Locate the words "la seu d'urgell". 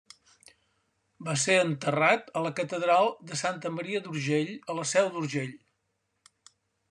4.81-5.55